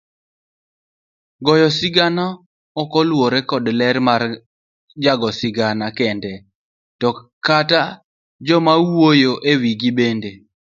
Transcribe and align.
Goyo 1.45 1.67
sigana 1.77 2.25
okluore 2.81 3.39
kod 3.49 3.65
ler 3.79 3.95
mar 4.07 4.21
jago 5.03 5.29
sigana 5.39 5.85
kende, 5.97 6.33
to 6.99 7.09
kata 7.45 7.81
jomaiwuoyo 8.45 9.31
ewigi 9.51 9.89
bende 9.97 10.29